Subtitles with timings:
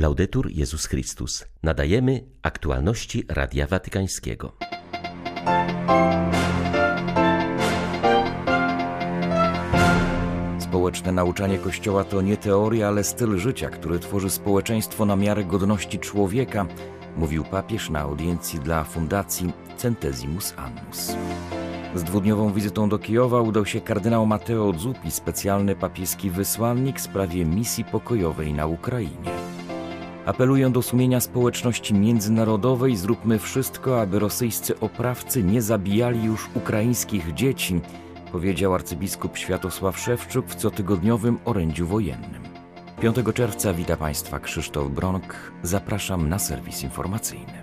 [0.00, 1.44] Laudetur Jezus Chrystus.
[1.62, 4.52] Nadajemy aktualności Radia Watykańskiego.
[10.58, 15.98] Społeczne nauczanie Kościoła to nie teoria, ale styl życia, który tworzy społeczeństwo na miarę godności
[15.98, 16.66] człowieka,
[17.16, 21.12] mówił papież na audiencji dla Fundacji Centesimus Annus.
[21.94, 27.44] Z dwudniową wizytą do Kijowa udał się kardynał Matteo Zuppi, specjalny papieski wysłannik w sprawie
[27.44, 29.49] misji pokojowej na Ukrainie.
[30.26, 37.80] Apeluję do sumienia społeczności międzynarodowej, zróbmy wszystko, aby rosyjscy oprawcy nie zabijali już ukraińskich dzieci,
[38.32, 42.42] powiedział arcybiskup Światosław Szewczuk w cotygodniowym orędziu wojennym.
[43.00, 45.52] 5 czerwca wita Państwa Krzysztof Bronk.
[45.62, 47.62] Zapraszam na serwis informacyjny.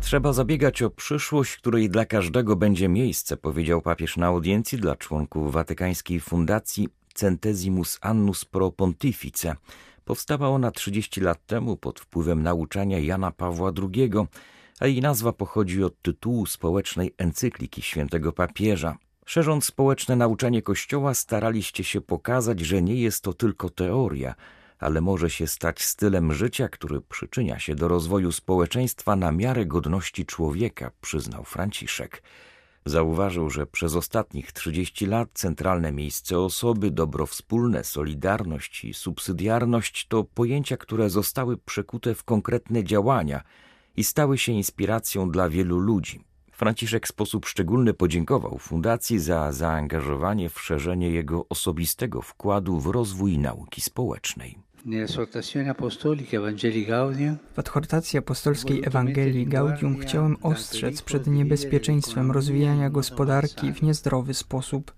[0.00, 5.52] Trzeba zabiegać o przyszłość, której dla każdego będzie miejsce, powiedział papież na audiencji dla członków
[5.52, 9.56] Watykańskiej Fundacji Centesimus Annus Pro Pontifice.
[10.04, 14.10] Powstała ona 30 lat temu pod wpływem nauczania Jana Pawła II,
[14.80, 18.96] a jej nazwa pochodzi od tytułu społecznej encykliki świętego papieża.
[19.26, 24.34] Szerząc społeczne nauczanie Kościoła, staraliście się pokazać, że nie jest to tylko teoria,
[24.78, 30.26] ale może się stać stylem życia, który przyczynia się do rozwoju społeczeństwa na miarę godności
[30.26, 32.22] człowieka, przyznał Franciszek.
[32.84, 40.24] Zauważył, że przez ostatnich 30 lat centralne miejsce osoby, dobro wspólne, solidarność i subsydiarność to
[40.24, 43.42] pojęcia, które zostały przekute w konkretne działania
[43.96, 46.24] i stały się inspiracją dla wielu ludzi.
[46.52, 53.38] Franciszek w sposób szczególny podziękował Fundacji za zaangażowanie w szerzenie jego osobistego wkładu w rozwój
[53.38, 54.58] nauki społecznej.
[57.52, 64.92] W adhortacji apostolskiej Ewangelii Gaudium chciałem ostrzec przed niebezpieczeństwem rozwijania gospodarki w niezdrowy sposób.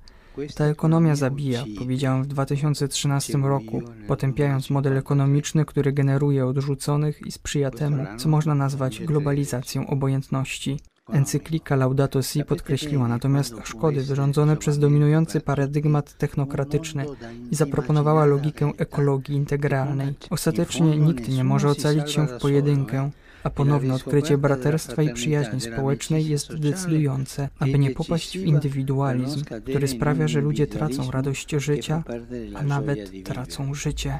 [0.56, 7.70] Ta ekonomia zabija, powiedziałem w 2013 roku, potępiając model ekonomiczny, który generuje odrzuconych i sprzyja
[7.70, 10.78] temu, co można nazwać globalizacją obojętności.
[11.12, 17.06] Encyklika Laudato Si podkreśliła natomiast szkody wyrządzone przez dominujący paradygmat technokratyczny
[17.50, 20.14] i zaproponowała logikę ekologii integralnej.
[20.30, 23.10] Ostatecznie nikt nie może ocalić się w pojedynkę,
[23.42, 29.88] a ponowne odkrycie braterstwa i przyjaźni społecznej jest decydujące, aby nie popaść w indywidualizm, który
[29.88, 32.02] sprawia, że ludzie tracą radość życia,
[32.54, 34.18] a nawet tracą życie.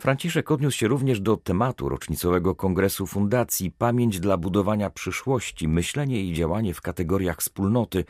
[0.00, 6.32] Franciszek odniósł się również do tematu rocznicowego kongresu Fundacji Pamięć dla budowania przyszłości, myślenie i
[6.32, 8.04] działanie w kategoriach wspólnoty.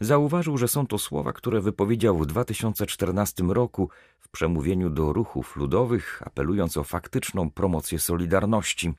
[0.00, 6.22] Zauważył, że są to słowa, które wypowiedział w 2014 roku w przemówieniu do ruchów ludowych,
[6.26, 8.92] apelując o faktyczną promocję solidarności.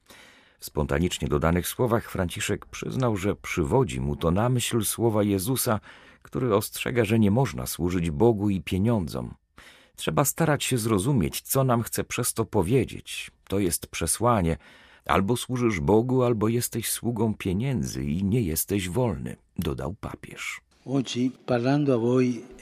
[0.59, 5.79] W spontanicznie dodanych słowach Franciszek przyznał, że przywodzi mu to na myśl słowa Jezusa,
[6.21, 9.33] który ostrzega, że nie można służyć Bogu i pieniądzom.
[9.97, 13.31] Trzeba starać się zrozumieć, co nam chce przez to powiedzieć.
[13.47, 14.57] To jest przesłanie.
[15.05, 20.61] Albo służysz Bogu, albo jesteś sługą pieniędzy i nie jesteś wolny, dodał papież.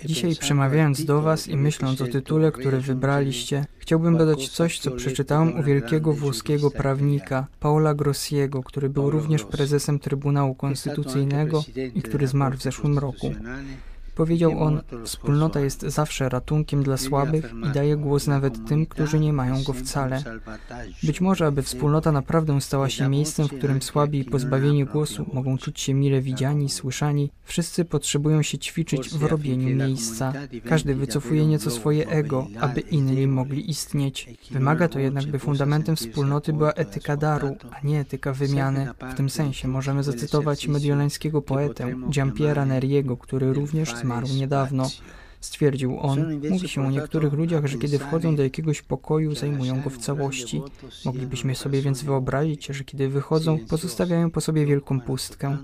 [0.06, 5.60] Dzisiaj przemawiając do Was i myśląc o tytule, który wybraliście, chciałbym dodać coś, co przeczytałem
[5.60, 11.64] u wielkiego włoskiego prawnika Paola Grossiego, który był również prezesem Trybunału Konstytucyjnego
[11.96, 13.34] i który zmarł w zeszłym roku.
[14.16, 19.34] Powiedział on, wspólnota jest zawsze ratunkiem dla słabych i daje głos nawet tym, którzy nie
[19.34, 20.24] mają go wcale.
[21.04, 25.58] Być może, aby wspólnota naprawdę stała się miejscem, w którym słabi i pozbawieni głosu mogą
[25.58, 30.34] czuć się mile widziani słyszani, wszyscy potrzebują się ćwiczyć w robieniu miejsca.
[30.66, 34.30] Każdy wycofuje nieco swoje ego, aby inni mogli istnieć.
[34.52, 38.88] Wymaga to jednak, by fundamentem wspólnoty była etyka daru, a nie etyka wymiany.
[39.14, 44.90] W tym sensie możemy zacytować mediolańskiego poetę Giampiera Neriego, który również zmarł niedawno.
[45.42, 49.90] Stwierdził on, mówi się o niektórych ludziach, że kiedy wchodzą do jakiegoś pokoju, zajmują go
[49.90, 50.62] w całości.
[51.06, 55.58] Moglibyśmy sobie więc wyobrazić, że kiedy wychodzą, pozostawiają po sobie wielką pustkę.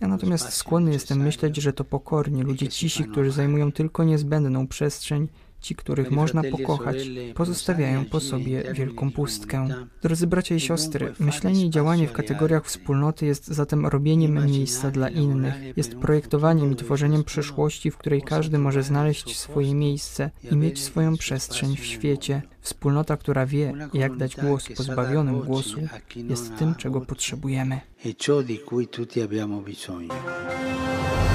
[0.00, 5.28] Ja natomiast skłonny jestem myśleć, że to pokorni ludzie cisi, którzy zajmują tylko niezbędną przestrzeń,
[5.62, 6.96] Ci, których można pokochać,
[7.34, 9.68] pozostawiają po sobie wielką pustkę.
[10.02, 15.08] Drodzy bracia i siostry, myślenie i działanie w kategoriach wspólnoty jest zatem robieniem miejsca dla
[15.08, 20.82] innych, jest projektowaniem i tworzeniem przyszłości, w której każdy może znaleźć swoje miejsce i mieć
[20.82, 22.42] swoją przestrzeń w świecie.
[22.60, 25.80] Wspólnota, która wie, jak dać głos pozbawionym głosu,
[26.16, 27.80] jest tym, czego potrzebujemy.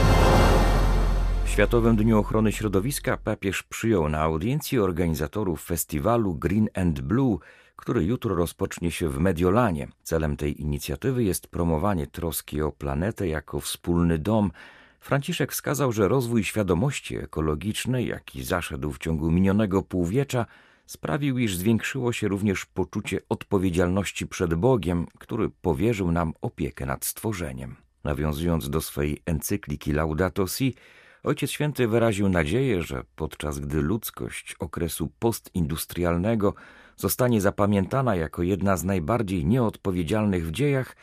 [0.04, 0.06] W
[1.57, 7.38] Światowym Dniu Ochrony Środowiska papież przyjął na audiencji organizatorów festiwalu Green and Blue,
[7.75, 9.88] który jutro rozpocznie się w Mediolanie.
[10.04, 14.51] Celem tej inicjatywy jest promowanie troski o planetę jako wspólny dom,
[15.00, 20.45] Franciszek wskazał, że rozwój świadomości ekologicznej, jaki zaszedł w ciągu minionego półwiecza,
[20.86, 27.75] sprawił, iż zwiększyło się również poczucie odpowiedzialności przed Bogiem, który powierzył nam opiekę nad stworzeniem.
[28.04, 30.75] Nawiązując do swej encykliki Laudato Si,
[31.24, 36.54] Ojciec Święty wyraził nadzieję, że podczas gdy ludzkość okresu postindustrialnego
[36.96, 40.96] zostanie zapamiętana jako jedna z najbardziej nieodpowiedzialnych w dziejach,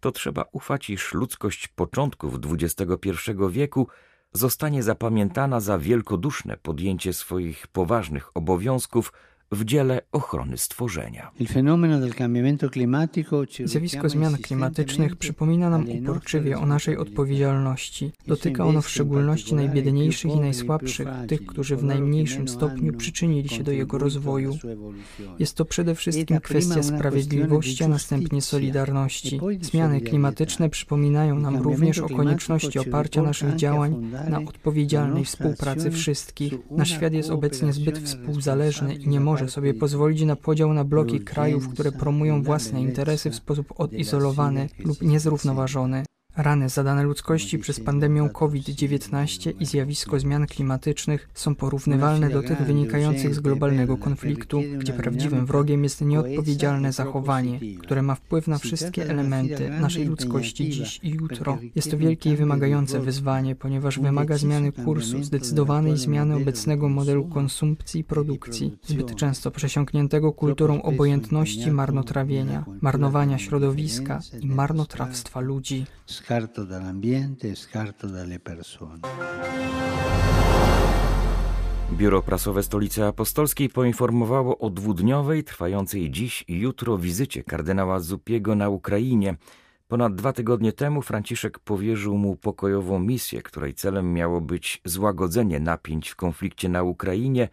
[0.00, 3.10] to trzeba ufać, iż ludzkość początków XXI
[3.50, 3.88] wieku
[4.32, 9.12] zostanie zapamiętana za wielkoduszne podjęcie swoich poważnych obowiązków
[9.52, 11.30] w dziele ochrony stworzenia.
[13.64, 18.12] Zjawisko zmian klimatycznych przypomina nam uporczywie o naszej odpowiedzialności.
[18.26, 23.72] Dotyka ono w szczególności najbiedniejszych i najsłabszych, tych, którzy w najmniejszym stopniu przyczynili się do
[23.72, 24.58] jego rozwoju.
[25.38, 29.40] Jest to przede wszystkim kwestia sprawiedliwości, a następnie solidarności.
[29.60, 36.54] Zmiany klimatyczne przypominają nam również o konieczności oparcia naszych działań na odpowiedzialnej współpracy wszystkich.
[36.70, 40.84] Nasz świat jest obecnie zbyt współzależny i nie może może sobie pozwolić na podział na
[40.84, 46.04] bloki krajów, które promują własne interesy w sposób odizolowany lub niezrównoważony.
[46.38, 53.34] Rany zadane ludzkości przez pandemię COVID-19 i zjawisko zmian klimatycznych są porównywalne do tych wynikających
[53.34, 59.70] z globalnego konfliktu, gdzie prawdziwym wrogiem jest nieodpowiedzialne zachowanie, które ma wpływ na wszystkie elementy
[59.70, 61.58] naszej ludzkości dziś i jutro.
[61.74, 68.00] Jest to wielkie i wymagające wyzwanie, ponieważ wymaga zmiany kursu, zdecydowanej zmiany obecnego modelu konsumpcji
[68.00, 75.86] i produkcji, zbyt często przesiąkniętego kulturą obojętności marnotrawienia, marnowania środowiska i marnotrawstwa ludzi
[76.28, 79.00] scarto dall'ambiente e scarto dalle persone.
[81.90, 88.68] Biuro Prasowe Stolicy Apostolskiej poinformowało o dwudniowej, trwającej dziś i jutro wizycie kardynała Zupiego na
[88.68, 89.36] Ukrainie.
[89.86, 96.08] Ponad dwa tygodnie temu Franciszek powierzył mu pokojową misję, której celem miało być złagodzenie napięć
[96.08, 97.48] w konflikcie na Ukrainie,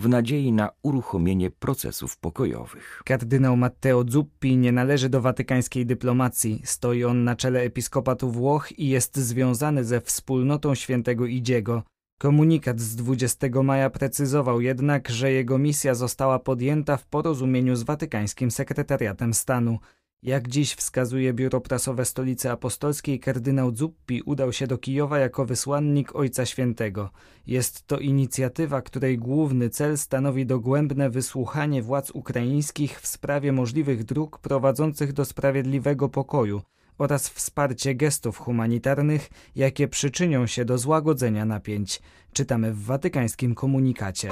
[0.00, 3.02] w nadziei na uruchomienie procesów pokojowych.
[3.04, 6.62] Kardynał Matteo Zuppi nie należy do watykańskiej dyplomacji.
[6.64, 11.82] Stoi on na czele episkopatu Włoch i jest związany ze wspólnotą świętego Idziego.
[12.18, 18.50] Komunikat z 20 maja precyzował jednak, że jego misja została podjęta w porozumieniu z watykańskim
[18.50, 19.78] sekretariatem stanu.
[20.22, 26.16] Jak dziś wskazuje biuro prasowe Stolicy Apostolskiej, kardynał Zuppi udał się do Kijowa jako wysłannik
[26.16, 27.10] Ojca Świętego.
[27.46, 34.38] Jest to inicjatywa, której główny cel stanowi dogłębne wysłuchanie władz ukraińskich w sprawie możliwych dróg
[34.38, 36.62] prowadzących do sprawiedliwego pokoju
[36.98, 42.00] oraz wsparcie gestów humanitarnych, jakie przyczynią się do złagodzenia napięć.
[42.32, 44.30] Czytamy w watykańskim komunikacie.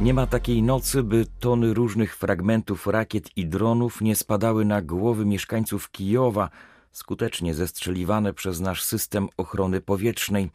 [0.00, 5.24] Nie ma takiej nocy, by tony różnych fragmentów rakiet i dronów nie spadały na głowy
[5.24, 6.50] mieszkańców Kijowa,
[6.92, 10.50] skutecznie zestrzeliwane przez nasz system ochrony powietrznej.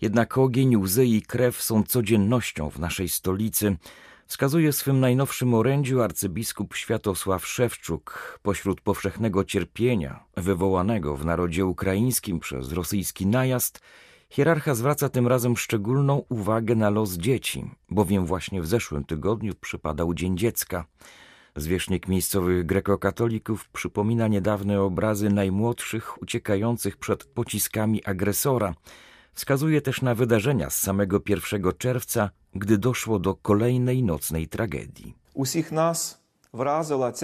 [0.00, 3.76] Jednak ogień, łzy i krew są codziennością w naszej stolicy.
[4.26, 12.40] Wskazuje w swym najnowszym orędziu arcybiskup Światosław Szewczuk pośród powszechnego cierpienia wywołanego w narodzie ukraińskim
[12.40, 13.80] przez rosyjski najazd–
[14.30, 20.14] Hierarcha zwraca tym razem szczególną uwagę na los dzieci, bowiem właśnie w zeszłym tygodniu przypadał
[20.14, 20.84] Dzień Dziecka.
[21.56, 28.74] Zwierzchnik miejscowych grekokatolików przypomina niedawne obrazy najmłodszych uciekających przed pociskami agresora.
[29.32, 35.14] Wskazuje też na wydarzenia z samego 1 czerwca, gdy doszło do kolejnej nocnej tragedii.
[35.34, 36.19] Usich nas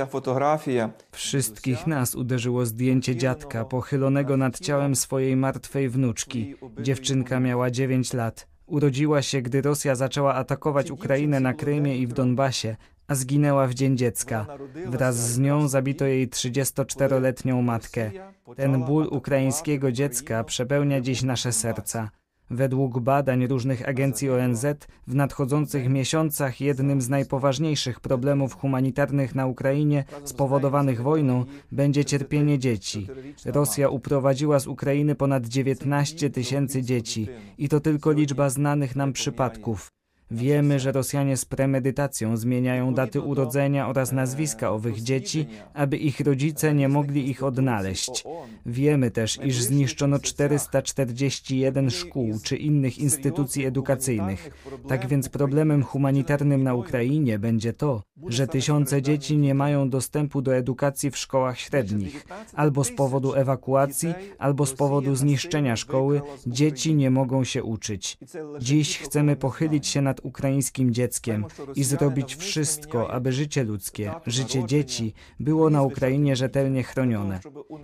[0.06, 0.90] fotografia.
[1.12, 6.54] Wszystkich nas uderzyło zdjęcie dziadka pochylonego nad ciałem swojej martwej wnuczki.
[6.80, 8.46] Dziewczynka miała 9 lat.
[8.66, 12.76] Urodziła się, gdy Rosja zaczęła atakować Ukrainę na Krymie i w Donbasie,
[13.08, 14.46] a zginęła w Dzień Dziecka.
[14.86, 18.10] Wraz z nią zabito jej 34-letnią matkę.
[18.56, 22.10] Ten ból ukraińskiego dziecka przepełnia dziś nasze serca.
[22.50, 24.66] Według badań różnych agencji ONZ
[25.06, 33.06] w nadchodzących miesiącach jednym z najpoważniejszych problemów humanitarnych na Ukrainie spowodowanych wojną będzie cierpienie dzieci.
[33.44, 39.95] Rosja uprowadziła z Ukrainy ponad 19 tysięcy dzieci i to tylko liczba znanych nam przypadków.
[40.30, 46.74] Wiemy, że Rosjanie z premedytacją zmieniają daty urodzenia oraz nazwiska owych dzieci, aby ich rodzice
[46.74, 48.24] nie mogli ich odnaleźć.
[48.66, 54.50] Wiemy też, iż zniszczono 441 szkół czy innych instytucji edukacyjnych.
[54.88, 60.56] Tak więc problemem humanitarnym na Ukrainie będzie to, że tysiące dzieci nie mają dostępu do
[60.56, 62.26] edukacji w szkołach średnich.
[62.54, 68.18] Albo z powodu ewakuacji, albo z powodu zniszczenia szkoły dzieci nie mogą się uczyć.
[68.60, 74.65] Dziś chcemy pochylić się nad nad ukraińskim dzieckiem i zrobić wszystko, aby życie ludzkie, życie
[74.65, 77.39] dzieci było na Ukrainie rzetelnie chronione.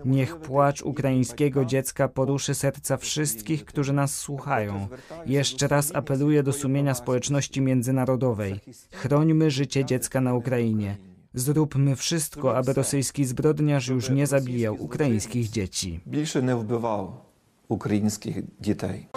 [0.06, 4.88] Niech płacz ukraińskiego dziecka poruszy serca wszystkich, którzy nas słuchają.
[5.26, 8.60] Jeszcze raz apeluję do sumienia społeczności międzynarodowej.
[8.92, 10.98] Chrońmy życie dziecka na Ukrainie.
[11.34, 16.00] Zróbmy wszystko, aby rosyjski zbrodniarz już nie zabijał ukraińskich dzieci.
[16.08, 17.26] Більше не вбивав
[17.68, 19.08] українських дітей.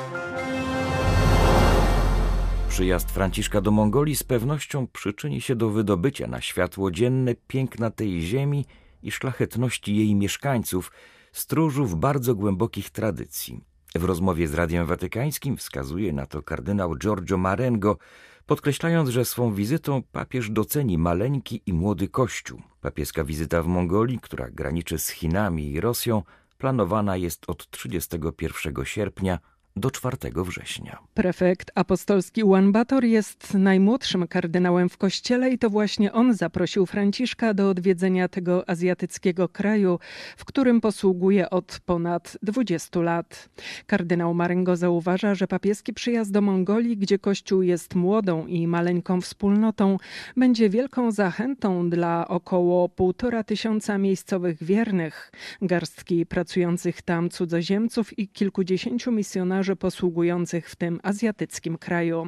[2.75, 8.21] Przyjazd Franciszka do Mongolii z pewnością przyczyni się do wydobycia na światło dzienne piękna tej
[8.21, 8.65] ziemi
[9.03, 10.91] i szlachetności jej mieszkańców,
[11.31, 13.61] stróżów bardzo głębokich tradycji.
[13.95, 17.97] W rozmowie z Radiem Watykańskim wskazuje na to kardynał Giorgio Marengo,
[18.45, 22.61] podkreślając, że swą wizytą papież doceni maleńki i młody kościół.
[22.81, 26.23] Papieska wizyta w Mongolii, która graniczy z Chinami i Rosją,
[26.57, 29.39] planowana jest od 31 sierpnia
[29.75, 30.99] do 4 września.
[31.13, 37.53] Prefekt apostolski Juan Bator jest najmłodszym kardynałem w kościele i to właśnie on zaprosił Franciszka
[37.53, 39.99] do odwiedzenia tego azjatyckiego kraju,
[40.37, 43.49] w którym posługuje od ponad 20 lat.
[43.87, 49.97] Kardynał Marengo zauważa, że papieski przyjazd do Mongolii, gdzie kościół jest młodą i maleńką wspólnotą,
[50.37, 59.11] będzie wielką zachętą dla około półtora tysiąca miejscowych wiernych, garstki pracujących tam cudzoziemców i kilkudziesięciu
[59.11, 62.27] misjonarzy posługujących w tym azjatyckim kraju.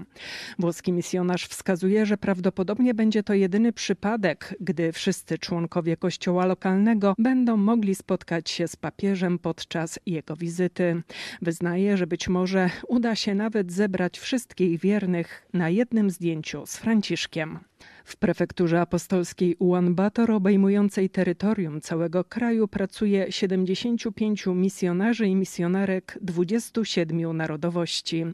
[0.59, 7.57] Włoski misjonarz wskazuje, że prawdopodobnie będzie to jedyny przypadek, gdy wszyscy członkowie kościoła lokalnego będą
[7.57, 11.01] mogli spotkać się z papieżem podczas jego wizyty.
[11.41, 17.59] Wyznaje, że być może uda się nawet zebrać wszystkich wiernych na jednym zdjęciu z Franciszkiem.
[18.07, 28.25] W prefekturze apostolskiej Ulaanbaatar, obejmującej terytorium całego kraju, pracuje 75 misjonarzy i misjonarek 27 narodowości.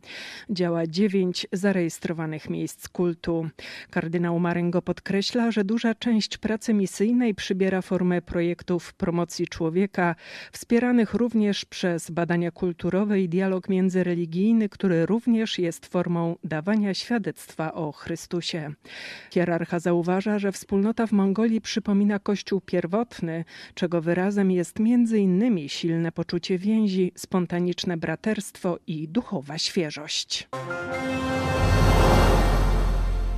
[0.50, 3.50] Działa 9 zarejestrowanych miejsc kultu.
[3.90, 10.16] Kardynał Marengo podkreśla, że duża część pracy misyjnej przybiera formę projektów promocji człowieka,
[10.52, 17.92] wspieranych również przez badania kulturowe i dialog międzyreligijny, który również jest formą dawania świadectwa o
[17.92, 18.74] Chrystusie.
[19.34, 24.80] Hierarcha zauważa, że wspólnota w Mongolii przypomina kościół pierwotny, czego wyrazem jest
[25.20, 30.50] innymi silne poczucie więzi, spontaniczne braterstwo i duchowa świeżość.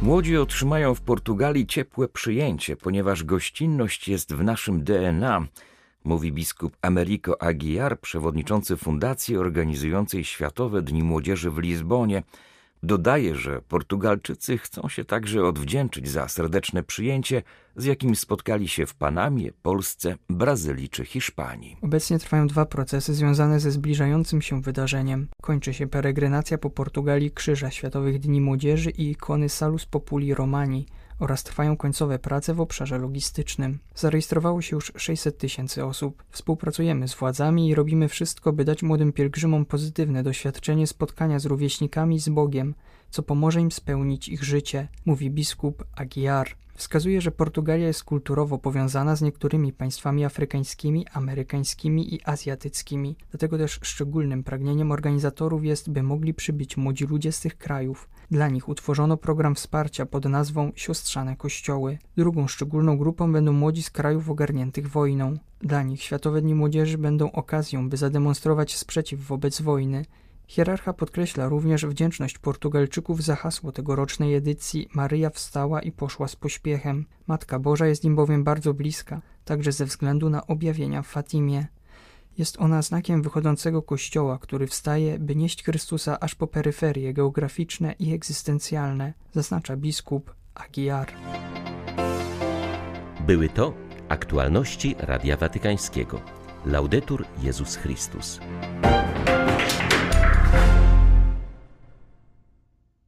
[0.02, 5.48] Młodzi otrzymają w Portugalii ciepłe przyjęcie, ponieważ gościnność jest w naszym DNA,
[6.04, 12.24] mówi biskup Americo Aguiar, przewodniczący fundacji organizującej Światowe Dni Młodzieży w Lizbonie.
[12.84, 17.44] Dodaje, że Portugalczycy chcą się także odwdzięczyć za serdeczne przyjęcie,
[17.76, 21.78] z jakim spotkali się w Panamie, Polsce, Brazylii czy Hiszpanii.
[21.82, 25.28] Obecnie trwają dwa procesy związane ze zbliżającym się wydarzeniem.
[25.42, 30.86] Kończy się peregrinacja po Portugalii Krzyża Światowych Dni Młodzieży i ikony Salus Populi Romani
[31.20, 33.80] oraz trwają końcowe prace w obszarze logistycznym.
[33.96, 36.24] Zarejestrowało się już 600 tysięcy osób.
[36.30, 42.20] Współpracujemy z władzami i robimy wszystko, by dać młodym pielgrzymom pozytywne doświadczenie spotkania z rówieśnikami
[42.20, 42.76] z Bogiem,
[43.16, 46.48] co pomoże im spełnić ich życie, mówi biskup Aguiar.
[46.74, 53.16] Wskazuje, że Portugalia jest kulturowo powiązana z niektórymi państwami afrykańskimi, amerykańskimi i azjatyckimi.
[53.32, 58.10] Dlatego też szczególnym pragnieniem organizatorów jest, by mogli przybyć młodzi ludzie z tych krajów.
[58.32, 61.98] Dla nich utworzono program wsparcia pod nazwą Siostrzane Kościoły.
[62.18, 65.38] Drugą szczególną grupą będą młodzi z krajów ogarniętych wojną.
[65.62, 70.06] Dla nich Światowe Dni Młodzieży będą okazją, by zademonstrować sprzeciw wobec wojny.
[70.48, 77.06] Hierarcha podkreśla również wdzięczność Portugalczyków za hasło tegorocznej edycji Maryja wstała i poszła z pośpiechem.
[77.28, 81.68] Matka Boża jest im bowiem bardzo bliska, także ze względu na objawienia w Fatimie.
[82.38, 88.14] Jest ona znakiem wychodzącego kościoła, który wstaje, by nieść Chrystusa aż po peryferie geograficzne i
[88.14, 91.12] egzystencjalne, zaznacza biskup Aguiar.
[93.28, 93.74] Były to
[94.10, 96.22] aktualności Radia Watykańskiego.
[96.66, 98.40] Laudetur Jezus Chrystus.